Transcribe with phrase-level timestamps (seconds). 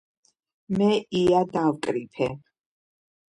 [0.77, 0.87] მე
[1.19, 2.31] ია დავკრიფე